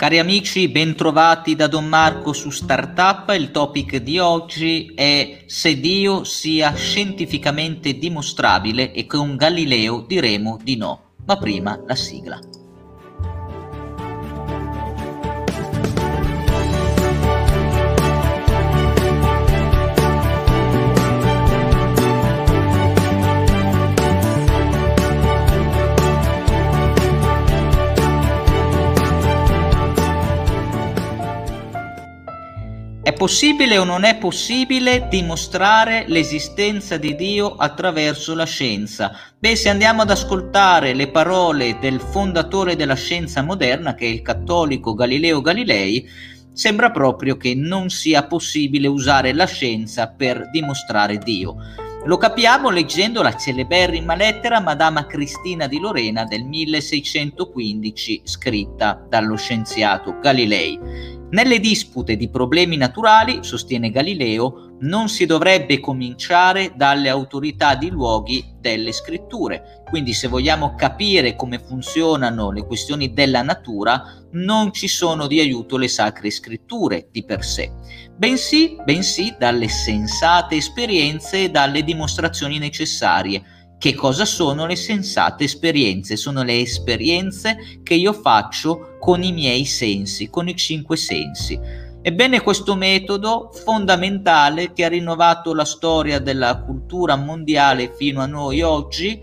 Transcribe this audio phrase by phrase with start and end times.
[0.00, 3.28] Cari amici, bentrovati da Don Marco su Startup.
[3.34, 10.76] Il topic di oggi è se Dio sia scientificamente dimostrabile e con Galileo diremo di
[10.78, 11.16] no.
[11.26, 12.40] Ma prima la sigla.
[33.10, 39.10] È possibile o non è possibile dimostrare l'esistenza di Dio attraverso la scienza?
[39.36, 44.22] Beh, se andiamo ad ascoltare le parole del fondatore della scienza moderna, che è il
[44.22, 46.08] cattolico Galileo Galilei,
[46.52, 51.56] sembra proprio che non sia possibile usare la scienza per dimostrare Dio.
[52.04, 60.16] Lo capiamo leggendo la celeberrima lettera Madama Cristina di Lorena del 1615 scritta dallo scienziato
[60.20, 61.18] Galilei.
[61.30, 68.56] Nelle dispute di problemi naturali, sostiene Galileo, non si dovrebbe cominciare dalle autorità di luoghi
[68.58, 69.82] delle scritture.
[69.88, 75.76] Quindi se vogliamo capire come funzionano le questioni della natura, non ci sono di aiuto
[75.76, 77.70] le sacre scritture di per sé,
[78.16, 86.16] bensì, bensì dalle sensate esperienze e dalle dimostrazioni necessarie che cosa sono le sensate esperienze?
[86.16, 91.58] Sono le esperienze che io faccio con i miei sensi, con i cinque sensi.
[92.02, 98.60] Ebbene, questo metodo fondamentale che ha rinnovato la storia della cultura mondiale fino a noi
[98.60, 99.18] oggi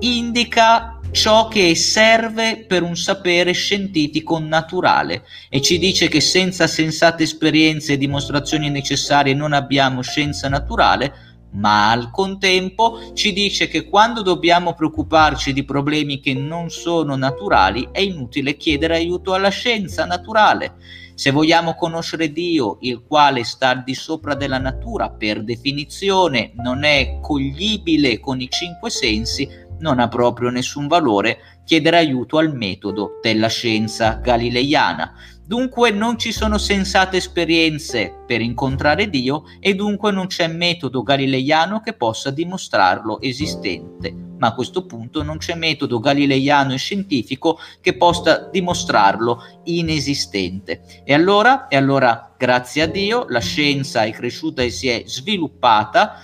[0.00, 7.22] indica ciò che serve per un sapere scientifico naturale e ci dice che senza sensate
[7.22, 14.22] esperienze e dimostrazioni necessarie non abbiamo scienza naturale, ma al contempo ci dice che quando
[14.22, 20.74] dobbiamo preoccuparci di problemi che non sono naturali è inutile chiedere aiuto alla scienza naturale.
[21.14, 26.84] Se vogliamo conoscere Dio, il quale sta al di sopra della natura, per definizione non
[26.84, 33.18] è coglibile con i cinque sensi, non ha proprio nessun valore chiedere aiuto al metodo
[33.20, 35.12] della scienza galileiana.
[35.52, 41.80] Dunque non ci sono sensate esperienze per incontrare Dio e dunque non c'è metodo galileiano
[41.80, 44.14] che possa dimostrarlo esistente.
[44.38, 51.02] Ma a questo punto non c'è metodo galileiano e scientifico che possa dimostrarlo inesistente.
[51.04, 56.14] E allora, e allora grazie a Dio, la scienza è cresciuta e si è sviluppata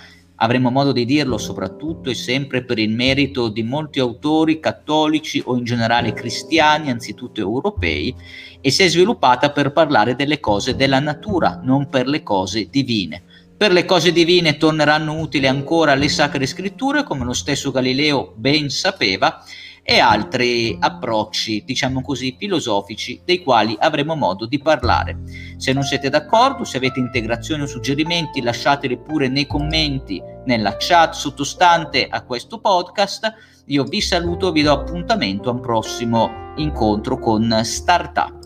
[0.41, 5.57] Avremo modo di dirlo soprattutto e sempre per il merito di molti autori cattolici o
[5.57, 8.15] in generale cristiani, anzitutto europei,
[8.61, 13.23] e si è sviluppata per parlare delle cose della natura, non per le cose divine.
[13.57, 18.69] Per le cose divine torneranno utili ancora le sacre scritture, come lo stesso Galileo ben
[18.69, 19.43] sapeva,
[19.89, 25.17] e altri approcci, diciamo così, filosofici dei quali avremo modo di parlare.
[25.57, 31.15] Se non siete d'accordo, se avete integrazioni o suggerimenti, lasciateli pure nei commenti nella chat
[31.15, 33.33] sottostante a questo podcast.
[33.65, 38.38] Io vi saluto e vi do appuntamento a un prossimo incontro con Startup.